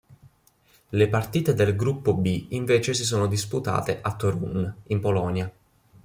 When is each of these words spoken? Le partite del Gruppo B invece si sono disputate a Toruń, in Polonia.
Le 0.89 1.09
partite 1.09 1.53
del 1.53 1.75
Gruppo 1.75 2.15
B 2.15 2.47
invece 2.53 2.95
si 2.95 3.03
sono 3.03 3.27
disputate 3.27 3.99
a 4.01 4.15
Toruń, 4.15 4.73
in 4.87 4.99
Polonia. 4.99 5.51